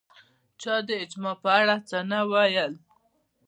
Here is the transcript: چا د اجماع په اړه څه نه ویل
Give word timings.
چا 0.61 0.73
د 0.87 0.89
اجماع 1.03 1.35
په 1.43 1.49
اړه 1.59 1.75
څه 1.89 1.97
نه 2.11 2.19
ویل 2.31 2.73